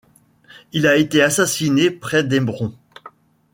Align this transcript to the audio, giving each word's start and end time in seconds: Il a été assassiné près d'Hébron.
Il 0.73 0.87
a 0.87 0.95
été 0.97 1.21
assassiné 1.21 1.91
près 1.91 2.23
d'Hébron. 2.23 2.73